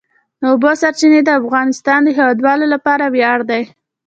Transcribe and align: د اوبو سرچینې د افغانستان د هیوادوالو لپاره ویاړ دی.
د 0.39 0.41
اوبو 0.51 0.71
سرچینې 0.81 1.21
د 1.25 1.29
افغانستان 1.41 1.99
د 2.03 2.09
هیوادوالو 2.17 2.65
لپاره 2.73 3.05
ویاړ 3.15 3.39
دی. 3.49 3.63